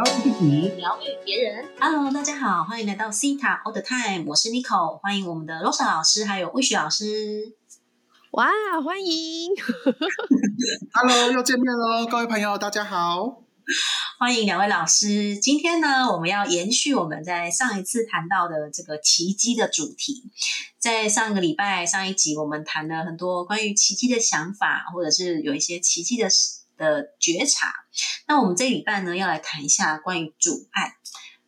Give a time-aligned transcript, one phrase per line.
[0.00, 1.68] 疗愈自己，疗愈别人。
[1.78, 7.54] Hello，大家好，欢迎来到 C 塔 All the Time，我是 Nico，欢迎我们的 Rosa 老师还有魏雪老师。
[8.30, 8.48] 哇，
[8.82, 9.50] 欢迎！
[10.94, 13.42] Hello，又见面喽，各位朋友，大家好。
[14.18, 15.36] 欢迎两位老师。
[15.36, 20.30] 今天呢，我们要延续我们在上一次谈到的这个奇迹的主题。
[20.78, 26.30] 在上个礼拜上一集，我们谈了很多关于奇迹的想法，或者是有一些奇迹的
[26.80, 27.72] 的觉察。
[28.26, 30.94] 那我们这礼拜呢，要来谈一下关于阻碍，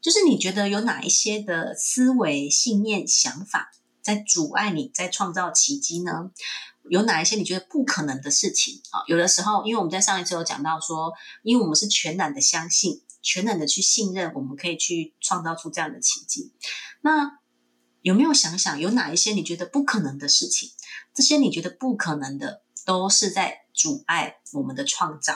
[0.02, 6.30] 就是你觉得有哪一些的思维、信念、想法在阻碍你在创造奇迹呢？
[6.90, 9.02] 有哪一些你觉得不可能的事情啊？
[9.06, 16.52] 有的时候，因为我们在上一次有讲到说，因为我们是全然的相信，全然的去信任，我们可以去创造出这样的奇迹。
[17.00, 17.38] 那
[18.00, 20.70] 有没有想想，有哪一些你觉得不可能的事情？
[21.14, 25.34] 这些你觉得不可能的，都是在阻碍我们的创造。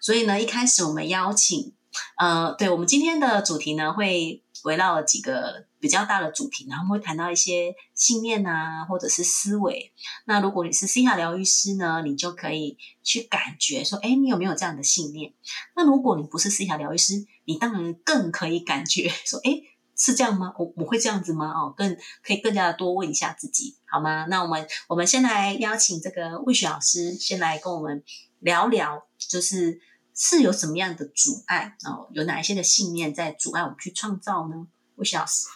[0.00, 1.74] 所以呢，一开始我们邀请，
[2.16, 9.92] 呃，对我们今天的主题呢，会围绕几个比较大的主题，然后会谈到一些信念啊，或者是思维。
[10.24, 15.32] 那如果你是 C 塔疗愈师呢，你就可以去感觉说，哎，你有没有这样的信念？
[15.74, 19.60] 那如果你不是 C 塔疗愈师，你当然更可以感觉说，哎，
[19.96, 20.52] 是这样吗？
[20.58, 21.52] 我我会这样子吗？
[21.52, 24.26] 哦，更可以更加的多问一下自己，好吗？
[24.28, 28.02] 那我们我们先来邀请这个魏雪老师，先来跟我们
[28.40, 29.80] 聊聊，就是
[30.14, 32.06] 是有什么样的阻碍哦？
[32.12, 34.66] 有哪一些的信念在阻碍我们去创造呢？
[34.96, 35.46] 魏雪老师。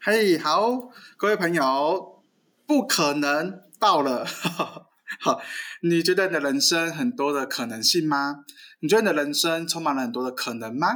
[0.00, 2.24] 嘿，好，各位朋友，
[2.66, 4.26] 不可能到了。
[5.20, 5.40] 好，
[5.82, 8.44] 你觉得你的人生很多的可能性吗？
[8.80, 10.88] 你觉得你的人生充满了很多的可能吗？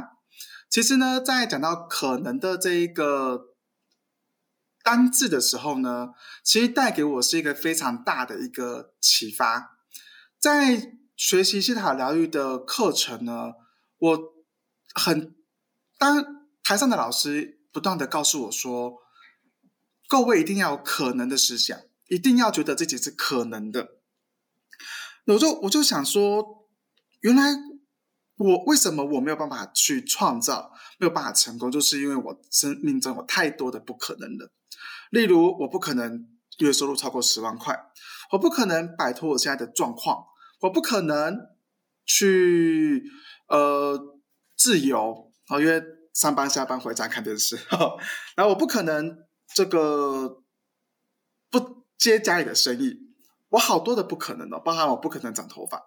[0.69, 3.46] 其实呢，在讲到可能的这一个
[4.87, 6.11] 单字的时候呢，
[6.45, 9.77] 其实带给我是一个非常大的一个启发。
[10.39, 13.51] 在学习西塔疗愈的课程呢，
[13.97, 14.19] 我
[14.93, 15.35] 很
[15.97, 18.99] 当台上的老师不断的告诉我说，
[20.07, 21.77] 各位一定要有可能的思想，
[22.07, 23.97] 一定要觉得自己是可能的。
[25.25, 26.69] 我就我就想说，
[27.19, 27.43] 原来
[28.37, 34.53] 我为什么我没有办法去创造，没有办法成功，就是因为我生命中有太多的不可能了。
[35.11, 36.27] 例如，我不可能
[36.59, 37.77] 月收入超过十万块，
[38.31, 40.25] 我不可能摆脱我现在的状况，
[40.61, 41.37] 我不可能
[42.05, 43.03] 去
[43.47, 43.99] 呃
[44.55, 45.81] 自由啊，因为
[46.13, 47.57] 上班下班回家看电视，
[48.35, 49.17] 然后我不可能
[49.53, 50.43] 这个
[51.49, 52.97] 不接家里的生意，
[53.49, 55.81] 我好多的不可能哦，包含我不可能长头发，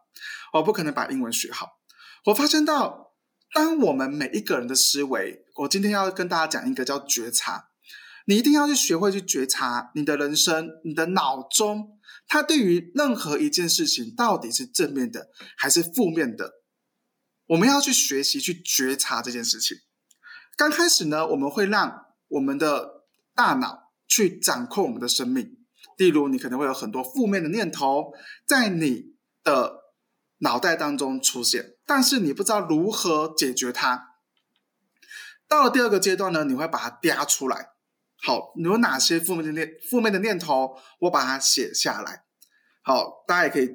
[0.52, 1.80] 我不可能把英文学好。
[2.26, 3.14] 我发现到，
[3.52, 7.69] 当我们每一个人的思维，我今天要跟大家讲一个叫觉察。
[8.30, 11.98] 你一定要去学会去觉察你的人生，你的脑中，
[12.28, 16.52] 它对于任何一件事情到底是正面的还是负面的，
[17.46, 19.78] 我们要去学习去觉察这件事情。
[20.56, 23.02] 刚开始呢，我们会让我们的
[23.34, 25.56] 大脑去掌控我们的生命，
[25.96, 28.12] 例如你可能会有很多负面的念头
[28.46, 29.94] 在你的
[30.38, 34.14] 脑袋当中出现，但是你不知道如何解决它。
[35.48, 37.70] 到了第二个阶段呢，你会把它嗲出来。
[38.22, 40.76] 好，有哪些负面的念负面的念头？
[41.00, 42.24] 我把它写下来。
[42.82, 43.70] 好，大家也可以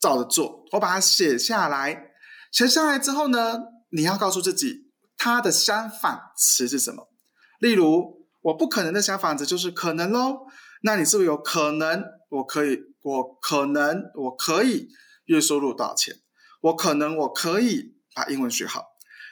[0.00, 0.64] 照着做。
[0.72, 2.12] 我把它写下来，
[2.52, 3.58] 写下来之后呢，
[3.90, 7.10] 你要告诉自己，它的相反词是什么？
[7.58, 10.46] 例如，我不可能的相反词就是可能喽。
[10.82, 12.04] 那你是不是有可能？
[12.28, 14.88] 我可以，我可能，我可以
[15.24, 16.14] 月收入多少钱？
[16.60, 18.84] 我可能，我可以把英文学好。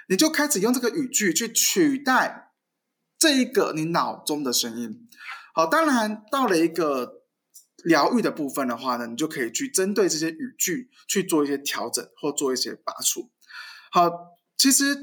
[0.08, 2.47] 你就开始用这个语句去取代。
[3.18, 5.08] 这一个你脑中的声音，
[5.52, 7.24] 好，当然到了一个
[7.82, 13.32] 疗愈的部分的话呢，你就可以去针对这些语句去做一些调整或做一些拔除。
[13.90, 14.08] 好，
[14.56, 14.96] 其实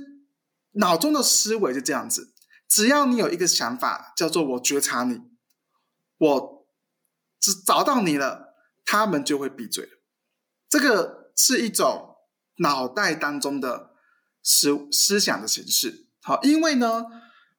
[0.73, 2.33] 脑中的思维是这样子，
[2.69, 5.19] 只要你有一个想法叫做我觉察你，
[6.17, 6.67] 我
[7.41, 8.55] 只找到你了，
[8.85, 9.91] 他们就会闭嘴了。
[10.69, 12.15] 这个是一种
[12.59, 13.91] 脑袋当中的
[14.41, 16.07] 思思想的形式。
[16.21, 17.03] 好，因为呢。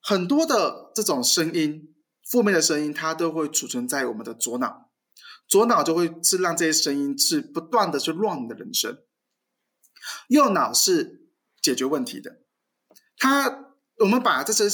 [0.09, 1.93] 很多的这种声音，
[2.25, 4.93] 负面的声音，它都会储存在我们的左脑，
[5.49, 8.97] 左脑就会是让这些声音是不断的去乱你的人生。
[10.29, 12.39] 右脑是解决问题的，
[13.19, 14.65] 它我们把这些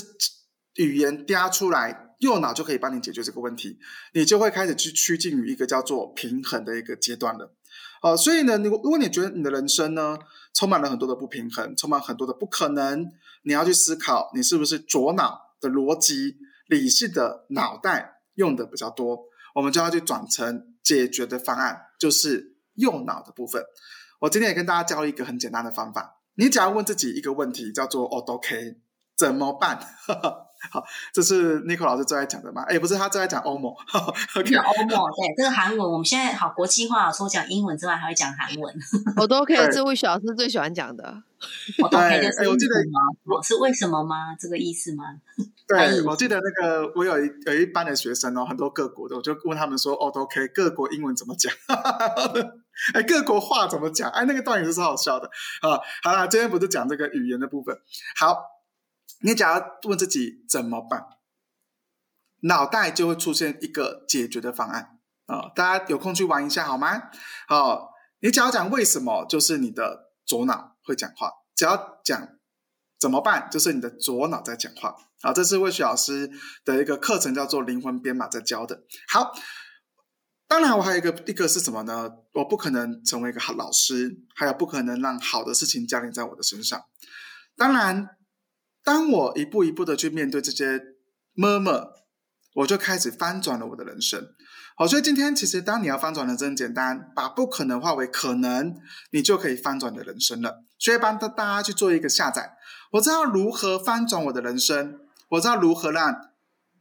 [0.74, 3.78] 语言嗲出来，右脑就可以帮你解决这个问题，
[4.12, 7.56] 你就会开始去趋近于一个叫做平衡的一个阶段了。
[8.02, 10.18] 哦，所以呢，你如果你觉得你的人生呢
[10.52, 13.10] 充满了很多的不平衡，充满很多的不可能，
[13.44, 19.20] 你要去思考，你是不是左脑的逻辑、理性的脑袋用的比较多，
[19.54, 23.62] 我们就要去转成解决的方案，就是右脑的部分。
[24.18, 28.78] 我今天也跟大家教一个很简单的方法，你只要问自己一个问题，叫做 “OK”，
[29.16, 29.78] 怎么办？
[30.70, 32.62] 好，这是 n i c o 老师最爱讲的嘛？
[32.62, 33.72] 哎，不是，他最爱讲欧盟。
[34.36, 38.74] OK，欧盟对这个韩文，我们现在好国际化，除了讲英文之外，还会讲韩文。
[39.16, 41.22] 我都 OK，这位小老师最喜欢讲的。
[41.82, 43.42] 我都 OK，就是我记得吗？
[43.42, 44.34] 是为什么吗？
[44.38, 45.04] 这个意思吗？
[45.66, 51.52] 对，我记得那个我有一有一班的学生哦，很多各国的，我就问他们说：“哦都，OK，各国英文怎么讲？
[52.94, 54.08] 哎，各国话怎么讲？
[54.10, 55.26] 哎，那个段语是好笑的
[55.60, 57.76] 啊。”好啦，今天不是讲这个语言的部分，
[58.16, 58.61] 好。
[59.22, 61.04] 你只要问自己怎么办，
[62.40, 65.52] 脑袋就会出现一个解决的方案啊！
[65.54, 67.02] 大家有空去玩一下好吗？
[67.46, 67.90] 好，
[68.20, 72.28] 你只要讲为什么，就是你的左脑会讲话；只要讲
[72.98, 74.96] 怎么办，就是你的左脑在讲话。
[75.22, 76.28] 好，这是魏雪老师
[76.64, 78.82] 的一个课程，叫做灵魂编码在教的。
[79.08, 79.32] 好，
[80.48, 82.10] 当然我还有一个一个是什么呢？
[82.32, 86.82] 我不可能成为一个好老师，还有不可能让好的事情降临在我的身上。
[87.56, 88.16] 当然。
[88.84, 90.80] 当我一步一步的去面对这些
[91.36, 91.90] murmur，
[92.54, 94.34] 我就开始翻转了我的人生。
[94.76, 98.74] 好，所以今天其实当你要翻转的真简单，把不可能化为可能，
[99.10, 100.64] 你就可以翻转你的人生了。
[100.78, 102.56] 所以帮大大家去做一个下载。
[102.92, 106.30] 我知道如何翻转我的人生，我知道如何让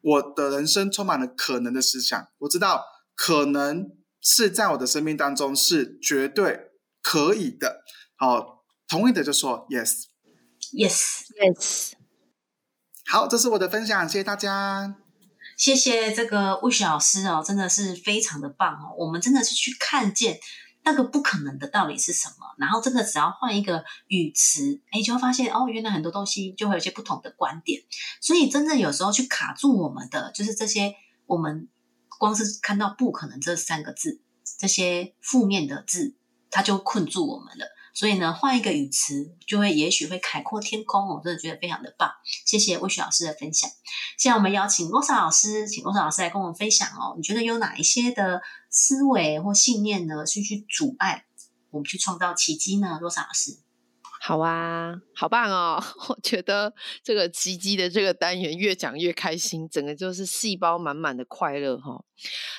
[0.02, 2.28] 我的人生充满了可能的思想。
[2.40, 2.84] 我知道
[3.16, 6.72] 可能是在我的生命当中是绝对
[7.04, 7.84] 可以的。
[8.16, 10.06] 好，同意的就说 yes。
[10.74, 11.92] Yes, yes。
[13.06, 14.96] 好，这是我的分享，谢谢大家。
[15.58, 18.96] 谢谢这个魏雪老师哦，真的是非常的棒哦。
[18.98, 20.40] 我们真的是去看见
[20.84, 27.82] 那个不可能的到底是什么，然后真的只要换一个语词，哎，就会发现哦，原来很多东西就会有些不同的观点。
[28.22, 30.96] 所以真正有时候去卡住我们的，就是这些
[31.26, 31.68] 我们
[32.18, 34.22] 光是看到不可能这三个字，
[34.58, 36.16] 这些负面的字，
[36.50, 37.66] 它就困住我们了。
[37.94, 41.08] 所以呢，换一个语词，就会也许会海阔天空。
[41.10, 42.12] 我真的觉得非常的棒，
[42.46, 43.70] 谢谢魏雪老师的分享。
[44.18, 47.14] 现在我们邀请罗莎老师，请罗莎老师来跟我们分享哦。
[47.18, 51.26] 你觉得有哪一些的思维或信念呢，是去阻碍
[51.70, 52.98] 我们去创造奇迹呢？
[53.00, 53.58] 罗莎老师。
[54.24, 55.82] 好啊，好棒哦！
[56.10, 62.06] 我觉得这个奇迹的这个单元越讲越开心，整个就是细胞满满的快乐哈。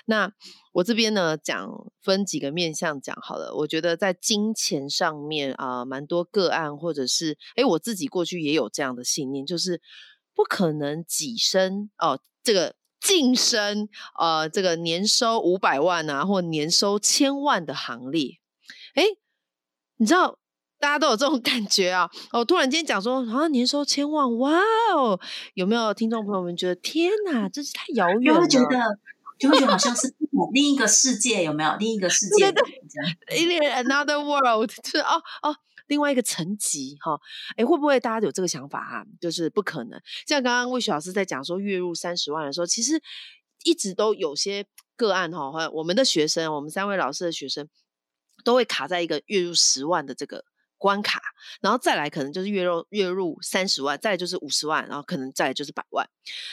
[0.06, 0.32] 那
[0.72, 1.70] 我这边呢，讲
[2.00, 3.54] 分几个面向讲好了。
[3.58, 9.80] 我觉得在金钱上面啊，蛮多个案，或者是哎，我自己过去也有这样的信念，就是
[10.34, 13.88] 不可能跻身哦，这个晋升
[14.18, 18.40] 呃，这个年收五百万啊，或年收千万的行列。
[18.96, 19.04] 哎，
[19.98, 20.40] 你知道？
[20.82, 22.10] 大家都有这种感觉啊！
[22.32, 24.58] 哦，突然间讲说啊，年收千万，哇
[24.96, 25.20] 哦！
[25.54, 28.40] 有没有听众朋友们觉得天哪，真是太遥远了？
[28.40, 28.98] 就会觉得，
[29.38, 30.12] 就会觉得好像是
[30.52, 31.76] 另一个世界，有没有？
[31.78, 32.64] 另一个世界，对
[33.28, 35.54] 对，another world， 就是哦哦，
[35.86, 37.16] 另外一个层级哈。
[37.56, 39.04] 哎，会不会大家有这个想法啊？
[39.20, 40.00] 就是不可能。
[40.26, 43.00] 像刚刚魏雪老师在讲说月入三十万的时候，其实
[43.62, 47.68] 一直都有些个案哈，我们的学生，我们三位老师的学生
[48.42, 50.44] 都会卡在一个月入十万的这个。
[50.82, 51.22] 关卡，
[51.60, 56.10] 然后再来可能就是月入月入三十万，再来就是五十万，然后可能再来就是百万。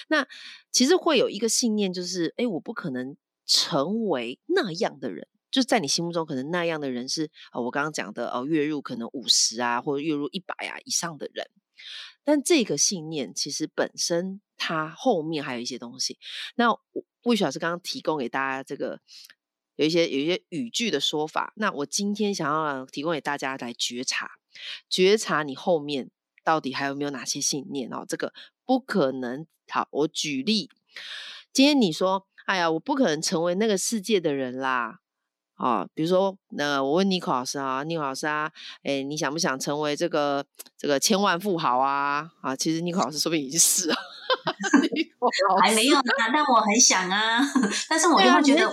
[0.08, 0.28] 那
[0.72, 3.18] 其实会有一个信念，就是哎，我不可能
[3.48, 11.50] 成为那样的人，就是在你心目中可能那样的人是啊，我刚刚讲的哦，月入可能五十啊，或者月入一百啊以上的人。
[12.24, 16.20] 但这个信念其实本身它后面还有一些东西。
[16.54, 16.68] 那
[17.24, 19.02] 魏雪老师刚刚提供给大家这个。
[19.80, 24.32] 有一些有一些语句的说法，那我今天想要提供给大家来觉察，
[24.90, 26.10] 觉察你后面
[26.44, 28.04] 到底还有没有哪些信念哦？
[28.06, 28.34] 这个
[28.66, 29.48] 不可能。
[29.70, 30.70] 好，我举例，
[31.54, 35.00] 今天你说，哎呀，我不可能成为那个世界的人啦。
[35.56, 38.52] 啊，比如说，那我问尼克老师啊，尼克老师啊，
[38.84, 40.46] 哎，你想不想成为这个
[40.78, 42.32] 这个千万富豪啊？
[42.42, 43.96] 啊，其实尼克老师说不定已经是了，
[45.64, 47.40] 还没有呢，但我很想啊，
[47.88, 48.68] 但是我就会觉得。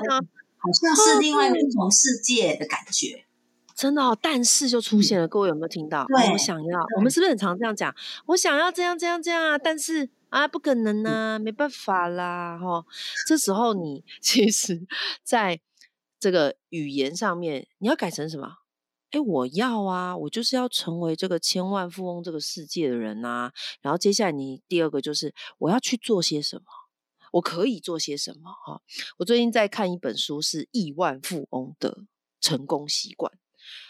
[0.66, 3.24] 好像是另外一种世界的感觉，
[3.74, 4.18] 真的哦。
[4.20, 6.06] 但是就出现了，各位有没有听到？
[6.32, 7.94] 我想要，我们是不是很常这样讲？
[8.26, 9.58] 我想要这样这样这样啊！
[9.58, 12.84] 但是啊，不可能啊，没办法啦，哈。
[13.26, 14.86] 这时候你 其实
[15.22, 15.60] 在
[16.18, 18.56] 这个语言上面，你要改成什么？
[19.12, 23.52] 哎，我要啊，我就是要成为这个千万富翁这个世界的人啊。
[23.80, 26.64] 然后接下来你第二个就是我要去做些什么？
[27.36, 28.50] 我可以做些什么？
[28.50, 28.82] 哈，
[29.18, 32.04] 我最近在看一本书，是《亿万富翁的
[32.40, 33.32] 成功习惯》，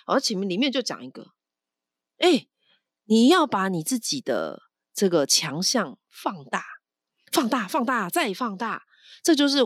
[0.06, 1.32] 而前面里面就讲一个，
[2.18, 2.48] 哎，
[3.04, 4.62] 你要把你自己的
[4.92, 6.64] 这个强项放大、
[7.30, 8.86] 放大、放大再放大，
[9.22, 9.58] 这就是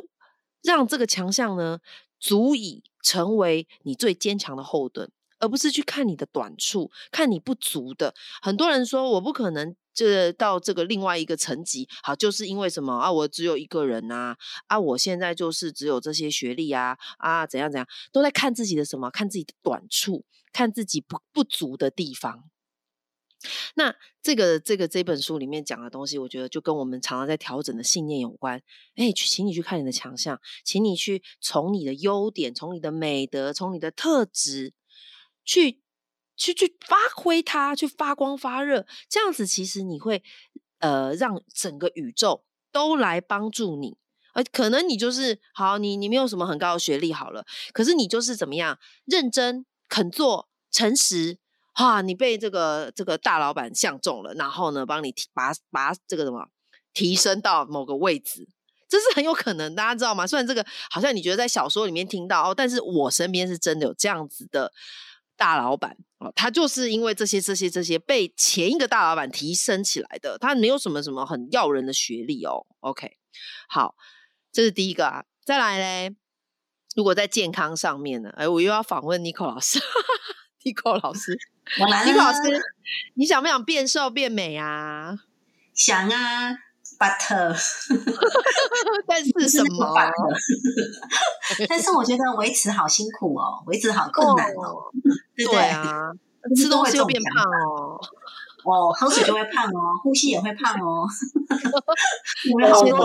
[0.62, 1.80] 让这个强项呢，
[2.18, 5.10] 足以成为你最坚强的后盾，
[5.40, 8.14] 而不是去看你的短处，看你不足的。
[8.40, 13.10] 很多人说我不可能这到这个另外一个层级，好，就是因为什么啊？
[13.10, 14.36] 我只有一个人呐，
[14.68, 19.10] 啊，我现在就是只有这些学历啊，啊，怎样怎样，都在看自己的什么？
[19.10, 22.44] 看自己的短处，看自己不不足的地方。
[23.74, 28.62] 那这个这个这本书里面讲的东西，我觉得就跟我们常常在调整的信念有关。
[28.96, 34.74] 哎，去，请你去看你的强项，请你去从你的优点、从你的美德、从你的特质，
[35.50, 35.80] 去
[36.36, 38.86] 去去发挥它，去发光发热。
[39.08, 40.22] 这样子，其实你会
[40.78, 43.96] 呃让整个宇宙都来帮助你。
[44.32, 51.38] 而可能你就是好，你你没有什么很高的学历，好了，可是你就是怎么样认真、肯做、诚实。
[51.72, 56.46] 哈，你被这个这个大老板相中了，然后呢，帮你提拔拔这个什么
[56.92, 58.48] 提升到某个位置，
[58.88, 60.26] 这是很有可能，大家知道吗？
[60.26, 64.72] 虽然这个好像你觉得在小说里面听到哦，但是我身边是真的有这样子的
[65.40, 72.66] 大老板哦，他就是因为这些这些这些被前一个大老板提升起来的，他没有什么什么很耀人的学历哦。
[72.80, 73.16] OK，
[73.66, 73.94] 好，
[74.52, 76.14] 这是第一个啊，再来嘞，
[76.94, 79.80] 如果在健康上面呢，哎，我又要访问 Nico 老师。
[80.62, 81.38] Nico 老师。
[81.80, 82.60] Nico 老师，
[83.14, 85.16] 你想不想变瘦变美啊？
[85.72, 86.50] 想啊
[86.98, 87.56] ，But，
[89.06, 89.94] 但是什么？
[91.68, 94.92] 但是我觉得维持好辛苦哦，维持好困难哦。
[95.46, 96.10] 对啊，
[96.56, 98.00] 吃东西就变胖哦。
[98.62, 101.08] 哦，喝水就会胖哦，呼吸也会胖哦。
[102.70, 102.98] 好多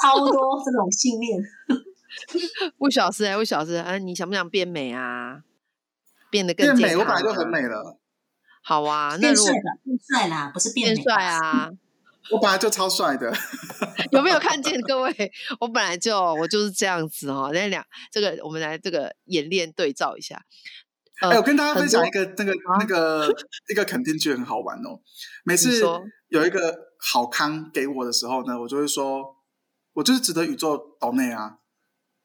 [0.00, 1.38] 超多这种信念。
[2.78, 5.42] 魏小师哎，魏小师，哎，你想不想变美啊？
[6.30, 7.98] 变得更美，我本来就很美了。
[8.62, 11.70] 好啊，变帅了，变帅啦，不是变帅啊！
[12.30, 13.30] 我本来就超帅的。
[14.12, 15.32] 有没有看见各位？
[15.60, 17.50] 我本来就我就是这样子哦。
[17.52, 20.42] 那两这个，我们来这个演练对照一下。
[21.20, 23.28] 哎，我跟大家分享一个那个那个
[23.70, 25.00] 一个肯定句很好玩哦。
[25.44, 25.80] 每次
[26.28, 29.36] 有一个好康给我的时候呢，我就会说，
[29.92, 31.58] 我就是值得宇宙岛内啊。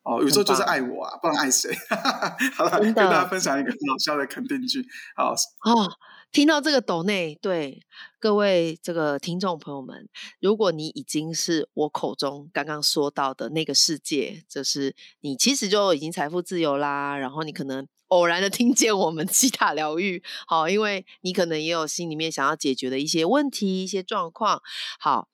[0.07, 1.69] 哦，宇宙就是爱我啊，不然爱谁？
[2.55, 4.81] 好了，跟大家分享一个很好笑的肯定句。
[5.17, 5.91] 好哦，
[6.31, 7.81] 听到这个抖内，对
[8.17, 10.07] 各位这个听众朋友们，
[10.39, 17.17] 如果你已经是我口中刚刚说到的那个世界，就是你其实就已经财富自由啦。
[17.17, 24.61] 然后你可能偶然的听见我们吉塔疗愈， 好，因为你可能也有心里面想要解决的一些问题、一些状况，
[25.01, 25.27] 好，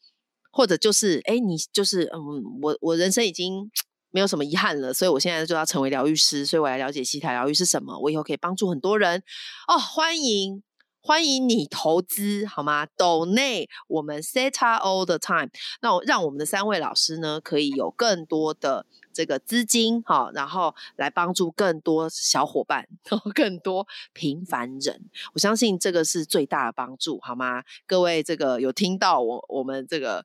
[0.52, 3.70] 或者就是哎，你就是嗯，我我人生已经。
[4.14, 9.24] 没有什么遗憾了，所以我现在就要成为疗愈师，所以我来了解西台疗愈是什么，我以后可以帮助很多人
[9.68, 9.76] 哦。
[9.76, 10.62] 欢迎
[11.02, 15.50] 欢迎你投资好吗？Donate 我们 Set up All the Time，
[15.82, 22.88] 那我让我们的三位老师呢，可以有更多的这个资金哈，然后来帮助更多小伙伴，
[23.34, 25.10] 更多平凡人。
[25.34, 27.64] 我相信这个是最大的帮助好吗？
[27.88, 30.24] 各位这个有听到我我们这个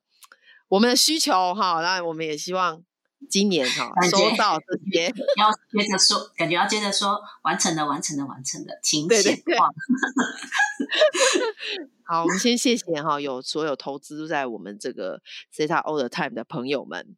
[0.69, 2.85] 我们的需求哈，那我们也希望。
[3.29, 9.69] 今年哈收到这些，要接着说，感觉要接着说，完成了，完成了，完成了，请显化。
[12.07, 15.21] 好，我们先谢谢哈，有所有投资在我们这个
[15.55, 17.17] Zeta All the Time 的朋友们，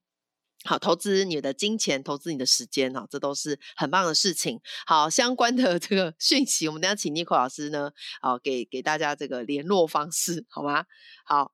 [0.65, 4.61] 好，投资你的金钱，投资你的时间哈，这都是很棒的事情。
[4.87, 10.87] 好，相关的这个讯息，我们等下请 Nico 老师呢，好，给给大家这个联络方式，好吗？
[11.25, 11.53] 好。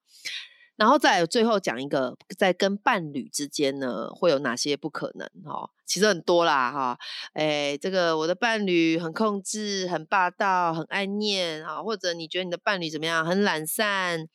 [0.77, 5.27] 然后再最后讲一个，在跟伴侣之间呢，会有哪些不可能？
[5.45, 6.99] 哈，其实很多啦，哈，
[7.33, 13.25] 哎，这个我的伴侣很控制、很霸道、很爱念，哈，或者你觉得你的伴侣怎么样？
[13.25, 14.29] 很懒散，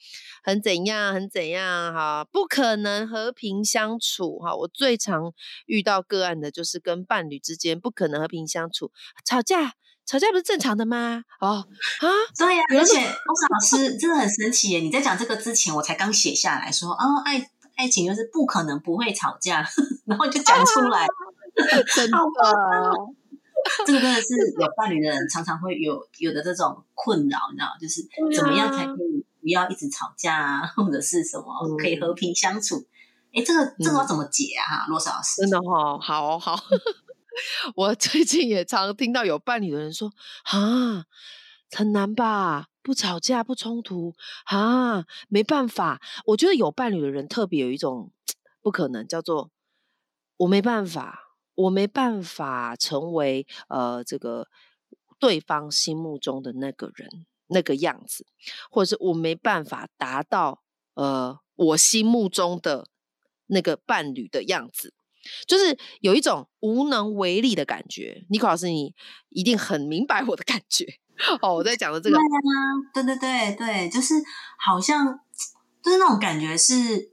[0.43, 1.13] 很怎样？
[1.13, 1.93] 很怎样？
[1.93, 5.33] 哈，不可能和平相处，哈，我最常
[5.67, 8.91] 遇到个案的就是跟伴侣之间不可能和平相处，
[9.23, 9.73] 吵架。
[10.11, 11.23] 吵架不是正常的吗？
[11.39, 11.65] 哦
[12.01, 14.79] 啊，对呀，而且欧萨老师真的很神奇耶！
[14.81, 19.65] 你在讲这个之前，我才刚写下来说，哦，爱爱情就是不可能不会吵架，
[20.05, 21.07] 然后就讲出来，
[21.95, 22.17] 真的，
[23.87, 31.45] 这个真的是有伴侣的人常常会有有的这种困扰，你知道，就是怎么样才可以不要一直吵架啊，或者是什么
[31.77, 32.85] 可以和平相处？
[33.33, 34.83] 哎，这个这个要怎么解啊？
[34.89, 36.53] 罗莎老师，真的哈，好好。
[37.75, 40.11] 我最近也常听到有伴侣的人说
[40.51, 41.05] ：“啊，
[41.71, 42.67] 很难吧？
[42.81, 48.11] 不吵架不冲突啊，没办法。”我觉得有伴侣的人特别有一种
[48.61, 49.51] 不可能，叫做
[50.37, 54.47] 我没办法，我没办法成为呃这个
[55.19, 58.25] 对方心目中的那个人那个样子，
[58.69, 60.63] 或者是我没办法达到
[60.95, 62.87] 呃我心目中的
[63.47, 64.93] 那个伴侣的样子。
[65.47, 68.25] 就是有一种无能为力的感觉。
[68.29, 68.93] 尼克老师，你
[69.29, 70.85] 一定很明白我的感觉
[71.41, 71.55] 哦。
[71.55, 72.17] 我在讲的这个，
[72.93, 74.15] 对对对对，就是
[74.57, 75.19] 好像
[75.81, 77.11] 就是那种感觉是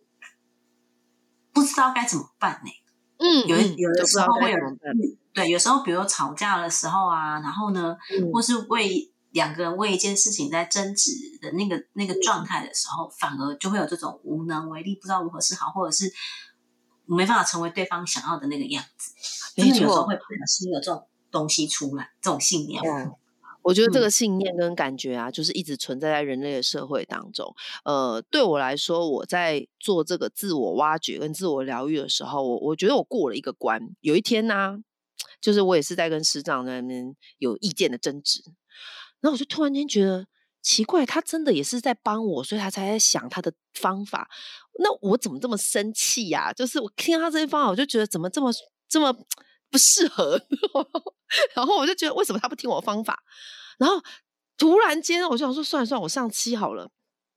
[1.53, 2.71] 不知道该怎么办呢？
[3.19, 4.93] 嗯，有有的时候会有怎么办
[5.35, 11.11] 对，有时候比如吵架的时候啊，然后呢，嗯或是为两个人为一件事情在争执
[11.41, 16.12] 的那个那个状态的时候，反而就会有这种无能为力，不知道如何是好，或者是
[17.17, 19.12] 没办法成为对方想要的那个样子。
[19.57, 22.83] 没真的有时候会不小心有这种东西出来，这种信念。
[22.85, 23.12] 嗯
[23.62, 27.55] 我觉得这嗯个信念跟感觉啊，就是一直存在在人类的社会当中。
[27.85, 33.83] 呃，对我来说，我在做这个自我挖掘跟自我疗愈的时候，我我觉得我过了一个关。
[34.00, 34.79] 有一天呢、
[35.38, 38.43] 就是我也是在跟师长在那边有意见的争执，
[39.21, 40.27] 然后我就突然间觉得
[40.62, 44.29] 奇怪，他真的也是在帮我，所以他才在想他的方法。
[44.81, 48.53] 那我怎么这么生气呀、就是我听到他这些方法，我就觉得怎么这么
[48.88, 49.12] 这么
[49.71, 50.41] 不适合，
[51.55, 53.23] 然后我就觉得为什么他不听我方法？
[53.79, 54.03] 然后
[54.57, 56.91] 突然间我就想说，算了算了，我上期好了，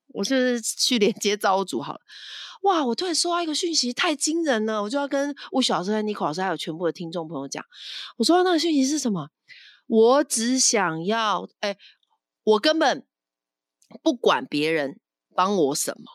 [0.07, 2.01] 我是去连接招主好了。
[2.63, 2.85] 哇！
[2.85, 4.83] 我突然收到一个讯息，太惊人了！
[4.83, 7.65] 我就要跟吴小老师、尼克老师还有全部的听众朋友讲，
[8.17, 9.29] 我收到那个讯息是什么？
[9.87, 11.75] 我只想要，哎，
[12.43, 13.03] 我根本
[14.01, 14.99] 不管别人
[15.35, 16.05] 帮我什么，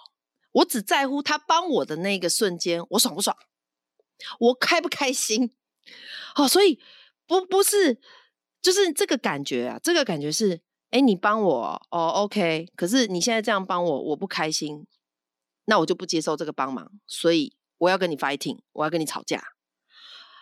[0.53, 3.37] 我只在乎他帮我的那个瞬间，我爽不爽，
[4.39, 5.55] 我开不开心。
[6.35, 6.81] 好、所以
[7.27, 8.01] 不不是，
[8.61, 14.87] 就是这个感觉啊，这个感觉是，哎，你帮我哦，OK，可是你现在这样帮我，我不开心，
[15.67, 19.43] 那我就不接受这个帮忙，所以我要跟你 fighting，我要跟你吵架。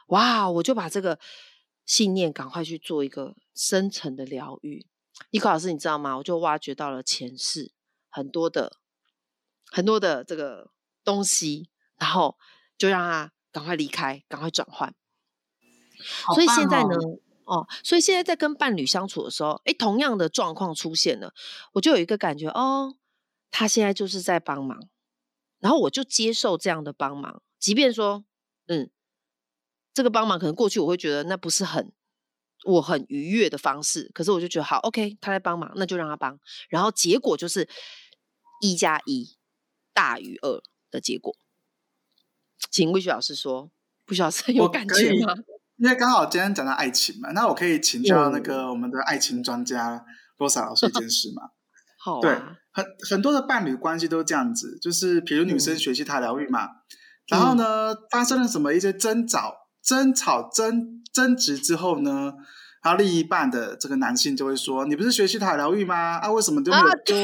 [0.08, 1.18] 哇，我就把这个
[1.86, 4.86] 信念赶快去做一个深层的疗愈。
[5.30, 6.16] 尼克老师，你知道吗？
[6.16, 7.72] 我就挖掘到了前世
[8.08, 8.78] 很多的
[9.66, 10.70] 很多的这个
[11.02, 12.36] 东西，然后
[12.76, 14.94] 就让他赶快离开，赶快转换。
[16.24, 16.96] 好所以现在呢
[17.44, 21.32] 哦，哦，所以现在在跟伴侣相处的时候，哎，同样的状况出现了，
[21.72, 22.96] 我就有一个感觉，哦，
[23.50, 24.88] 他现在就是在帮忙，
[25.60, 28.24] 然后我就接受这样的帮忙，即便说，
[28.66, 28.90] 嗯，
[29.94, 31.92] 这个帮忙可能过去我会觉得那不是很
[32.64, 37.68] 我很愉悦的方式，可是我就觉得好，OK，他在帮忙，那就让他帮，然后结果就是
[38.60, 39.36] 一加一
[39.92, 41.36] 大于二的结果。
[42.70, 43.70] 请魏雪老师说，
[44.08, 45.34] 魏雪老师有感觉吗？
[45.76, 50.04] 因为刚好今天讲到爱情嘛，那我可以请教那嗯个我们的爱情专家
[50.38, 51.42] 罗莎老师一件事嘛。
[51.98, 52.32] 好、啊，对，
[52.70, 56.68] 很很多的伴侣关系都是这样子，就是比如女生嗯学习塔疗愈嘛，
[57.28, 62.34] 然后呢发生了什么一些争吵、争吵、争争执之后呢，
[62.84, 66.18] 然后另一半的这个男性就会说：“你不是学习塔疗愈吗？
[66.18, 67.14] 啊，为什么就没有啊就？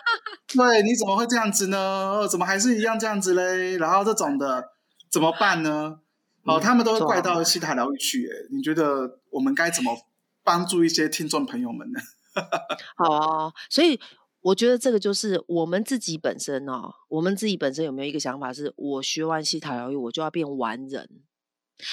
[0.56, 1.76] 对，你怎么会这样子呢？
[1.78, 3.76] 哦怎么还是一样这样子嘞？
[3.76, 4.70] 然后这种的
[5.10, 5.98] 怎么办呢？
[6.44, 8.26] 哦，嗯他们都会怪到西塔疗愈去。
[8.26, 9.94] 哎，你觉得我们该怎么
[10.42, 12.00] 帮助一些听众朋友们呢？
[12.96, 14.00] 好啊，所以
[14.40, 21.08] 我觉得这个就是我们自己本身哦，我们自己本身有没有一个想法是，我学完西塔疗愈，我就要变完人。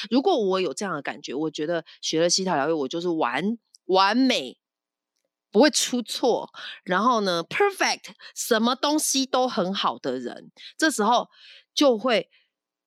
[0.09, 4.59] 如果我有这样的感觉，我觉得学了西塔疗愈，我就是完完美，
[5.51, 6.49] 不会出错，
[6.83, 11.27] 然后呢，perfect，什么东西都很好的人，这时候
[11.73, 12.29] 就会，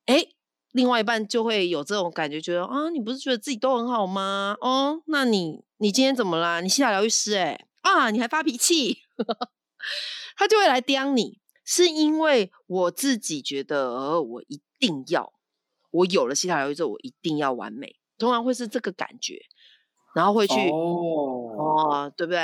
[0.06, 0.26] 哎，
[0.70, 4.56] 另外一半就会有这种感觉，觉得啊，你不是觉得自己都很好吗？
[4.60, 6.60] 哦，那你你今天怎么啦？
[6.60, 8.98] 你西塔疗愈师哎、啊，你还发脾气，
[10.36, 15.32] 他就会来刁你，是因为我自己觉得，呃，我一定要，
[15.92, 19.40] 我有了西塔疗愈之后，我一定要完美，通常会是这个感觉，
[20.14, 22.38] 然后会去哦，哦，对不对？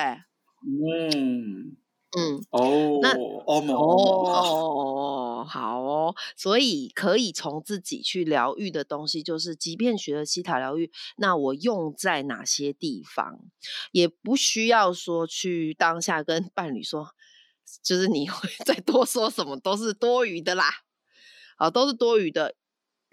[0.61, 1.77] 嗯，
[2.17, 4.55] 嗯，哦，那欧盟，欧盟好。
[4.55, 13.39] 哦，好哦，所以可以从自己去疗愈的东西，就是即便学了西塔疗愈，那我用在哪些地方，
[13.93, 17.11] 也不需要说去当下跟伴侣说，
[17.83, 20.69] 就是你会 再多说什么都是多余的啦，
[21.57, 22.57] 啊，都是多余的。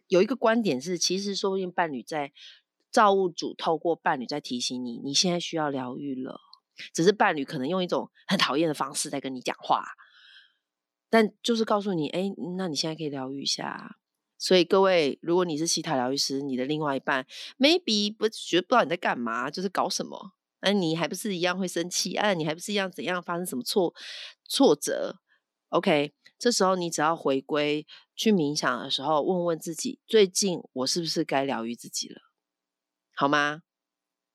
[0.08, 2.32] 有一个观点是，其实说不定伴侣在
[2.92, 6.40] 造物主透过伴侣在提醒你，你现在需要疗愈了。
[6.94, 9.86] 只是伴侣可能用一种很讨厌的方式在跟你讲话，
[11.10, 13.98] 但就是告诉你，哎，那你现在可以疗愈一下。
[14.38, 17.26] 所以各位，如果你是西塔疗愈师，你的另外一半
[17.58, 23.96] maybe 不觉得不知道你在干嘛，就是搞什么，那、你还不是一样会生气，啊，你还不是一样怎样发生什么挫
[24.44, 25.20] 挫折
[25.70, 32.22] ？OK，这时候你只要回归去冥想的时候，问问自己，最近我是不是该疗愈自己了，
[33.16, 33.62] 好吗？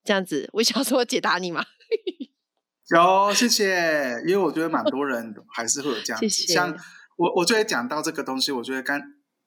[0.03, 1.65] 这样子，我想说解答你嘛。
[2.91, 4.23] 有，谢谢。
[4.27, 6.77] 因为我觉得蛮多人还是会有这 样子，谢谢像
[7.17, 8.51] 我，我就会讲到这个东西。
[8.51, 9.01] 我觉得刚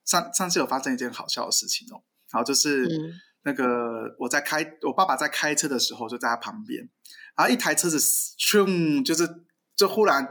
[0.06, 3.14] 上上次有发生一件好笑的事情哦，然后就是嗯
[3.44, 6.90] 那个我在开，我爸爸在开车的时候就在他旁边，
[7.36, 9.28] 然后一台车子咻，就是
[9.76, 10.26] 就忽然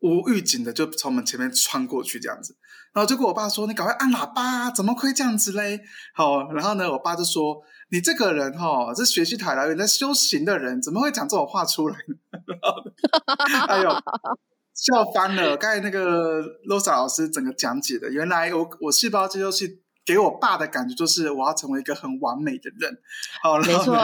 [0.00, 2.56] 无预警的就从我们前面穿过去这样子，
[2.92, 5.80] 然后就跟我爸说：“你赶快按喇叭，怎么会这样子嘞？”
[6.14, 12.14] 好，然后呢，我爸就说：“你这个人哈、哦，是学习台来源在修行的人，怎么会讲这种话出来呢？”
[13.50, 13.90] 然 后哎呦。
[14.76, 15.56] 笑翻了！
[15.56, 19.66] 刚才那个 Losa 老师整个讲解的，原来我我细胞接收器
[20.04, 22.94] 给我爸的感觉就是我要成为一个很完美的人。
[23.42, 23.96] 好，然没错，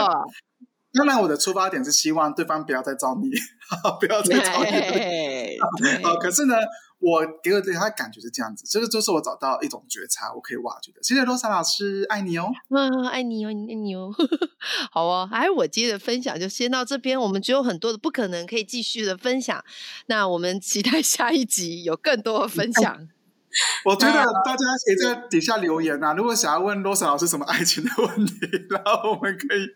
[0.94, 3.30] 当然我的出发点是希望对方不要再找你，
[3.98, 4.70] 不要再找你。
[4.70, 5.58] 对
[6.04, 6.54] 好，可是呢，
[6.98, 10.98] 我给我对他的感觉是这样子，这个就是我找到一种觉察，我可以挖掘的。
[11.02, 12.50] 谢谢 Losa 老师，爱你哦。
[12.68, 14.10] 嗯，爱你哦，爱你哦，
[14.92, 19.64] 好哦，哎我今天的分享就先到这边，我们只有很多的不可能可以继续的分享，
[20.06, 23.08] 那我们期待下一集有更多的分享。
[23.84, 28.34] 我觉得大家可以在底下留言啊，如果想要问 Losa 老师什么爱情的问题，
[28.70, 29.66] 然后我们可以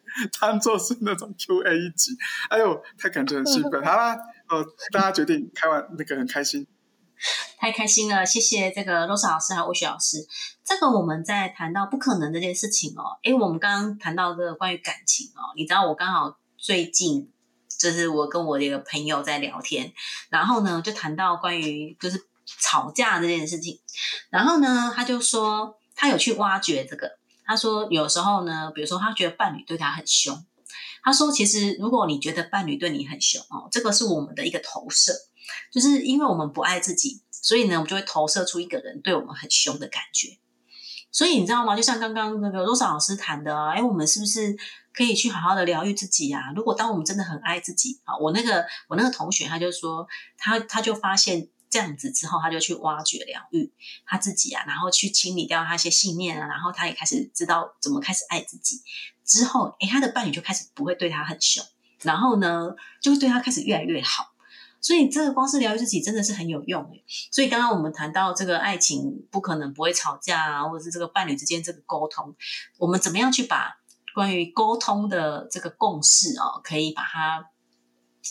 [0.40, 2.16] 当做是那种 Q&A 一集。
[2.48, 3.72] 哎呦，太感觉很兴奋。
[3.84, 4.16] 好啦，
[4.48, 6.66] 呃，大家决定开完那个很开心。
[7.58, 10.18] 太开心了，谢谢这个 Rosa 老师还有魏雪老师。
[10.64, 17.30] 这个我们在谈到不可能这件事情哦，因为，我们刚刚谈到这个关于感情哦，你知道我刚好最近
[17.78, 19.92] 就是我跟我的一个朋友在聊天，
[20.28, 22.26] 然后呢就谈到关于就是
[22.60, 23.80] 吵架这件事情，
[24.30, 30.44] 然后呢他就说他有去挖掘这个，他说有时候呢，比如说他觉得伴侣对他很凶，
[31.02, 35.12] 他说其实如果你觉得伴侣对你很凶哦，这个是我们的一个投射。
[35.70, 40.38] 就是因为我们不爱自己，所以呢，我们就会投射出一个人对我们很凶的感觉。
[41.12, 41.76] 所以你知道吗？
[41.76, 44.56] 就像刚刚那个罗莎老师谈的啊，哎，我们是不是
[44.92, 46.52] 可以去好好的疗愈自己啊？
[46.56, 53.72] 如果当我们真的很爱自己啊，我那个我那个同学他就说，他他就发现这样子之后，他就去挖掘疗愈
[54.06, 58.82] 他自己啊，然后去清理掉他一些信念啊，然后他也开始知道怎么开始爱自己。
[59.24, 61.64] 之后，哎，他的伴侣就开始不会对他很凶，
[62.02, 64.32] 然后呢，就会对他开始越来越好。
[64.80, 67.04] 所以这个光是疗愈自己真的是很有用诶。
[67.32, 72.36] 所以刚刚我们谈到这个爱情不可能不会吵架啊，或者是这个伴侣之间这个沟通，
[72.78, 73.78] 我们怎么样去把
[74.14, 77.50] 关于沟通的这个共识哦，可以把它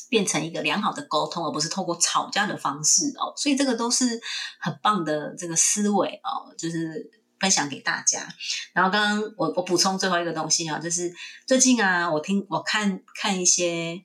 [0.10, 3.34] 变成一个良好的沟通，而不是透过吵架的方式哦。
[3.36, 4.21] 所以这个都是
[4.60, 8.27] 很棒的这个思维哦，就是分享给大家。
[8.73, 11.13] 然后刚刚我我补充最后一个东西啊，就是
[11.45, 14.03] 最近啊，我听我看看一些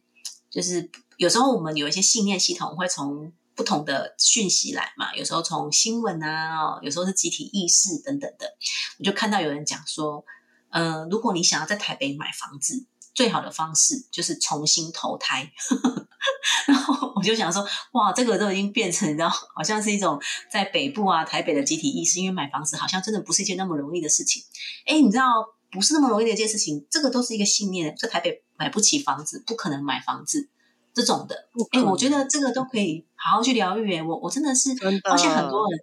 [0.51, 0.91] 就是。
[1.21, 8.47] 有时候我们有一些信念系统会从不同的讯息来嘛，有时候从新闻啊，有时候是集体意识等等的。
[8.99, 10.25] 我就看到有人讲说，
[10.71, 15.51] 呃，如果你想要在台北买房子，最好的方式就是重新投胎。
[16.67, 20.21] 然后我就想说，哇，这个都已经变成，你知道，好像是一种
[20.51, 24.43] 在北部啊、台北的集体意识，因为买房子好像真的不是一件那么容易的事情。
[24.87, 25.33] 哎，你知道，
[25.71, 30.49] 不是那么容易的一件事情，这个都是一个信念，在台北买不起房子，不可能买房子。
[30.93, 33.95] 这种的，哎，我觉得这个都可以好好去疗愈。
[33.95, 34.71] 哎，我我真的是
[35.05, 35.81] 发现很多人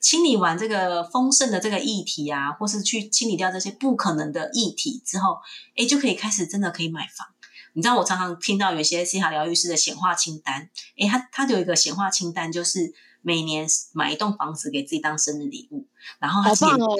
[0.00, 5.38] 清理完这个丰盛的这个议题啊，或是去清理掉这些不可能的议题之后，
[5.76, 7.28] 哎，就可以开始真的可以买房。
[7.74, 15.86] 你知道，我常常听到有些西塔疗愈师的显化清单，哎，他他有一个显化清单，就是每年买一栋房子给自己当生日礼物，
[16.18, 16.96] 然后他好棒哦。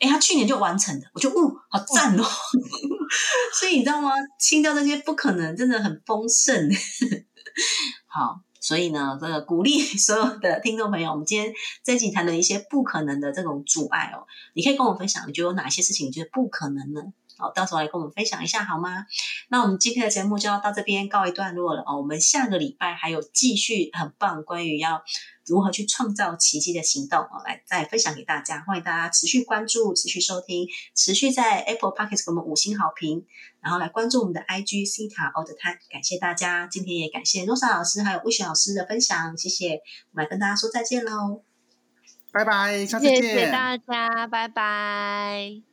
[0.00, 2.22] 哎，他去年就完成的，我就哦，好赞哦！
[3.58, 4.12] 所以你知道吗？
[4.38, 6.70] 清掉这些不可能，真的很丰盛。
[8.06, 17.00] 好，所以呢，这个鼓励 所有的听众朋友，我们今天这一集谈的一些不可能的这种阻碍哦，你可以跟我分享，你觉得有哪些事情你觉得不可能呢？
[17.38, 19.06] 好，到时候来跟我们分享一下好吗？
[19.48, 21.96] 那我们今天的节目就要到这边告一段落了哦。
[21.96, 25.02] 我们下个礼拜还有继续很棒关于要
[25.48, 28.60] 如何去创造奇迹的行动哦，来再分享给大家。
[28.60, 33.24] 欢迎大家持续关注、持续收听、持续在 Apple Podcast 给我们五星好评，
[33.60, 35.78] 然后来关注我们的 IG C 塔 All the Time。
[35.90, 39.80] 感谢大家，今天也感谢罗莎老师还有魏雪老师的分享，谢谢。
[40.12, 41.42] 我们来跟大家说再见喽，
[42.32, 43.22] 拜拜，下次见。
[43.22, 45.68] 谢谢大家，拜拜。